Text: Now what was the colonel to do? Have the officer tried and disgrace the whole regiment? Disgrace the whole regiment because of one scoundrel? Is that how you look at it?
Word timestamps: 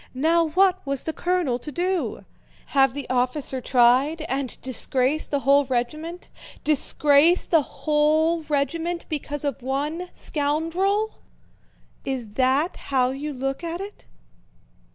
Now 0.15 0.45
what 0.47 0.83
was 0.83 1.03
the 1.03 1.13
colonel 1.13 1.59
to 1.59 1.71
do? 1.71 2.25
Have 2.73 2.95
the 2.95 3.07
officer 3.07 3.61
tried 3.61 4.21
and 4.21 4.59
disgrace 4.63 5.27
the 5.27 5.41
whole 5.41 5.65
regiment? 5.65 6.27
Disgrace 6.63 7.45
the 7.45 7.61
whole 7.61 8.41
regiment 8.49 9.05
because 9.09 9.43
of 9.45 9.61
one 9.61 10.09
scoundrel? 10.15 11.19
Is 12.03 12.29
that 12.29 12.77
how 12.89 13.11
you 13.11 13.31
look 13.31 13.63
at 13.63 13.79
it? 13.79 14.07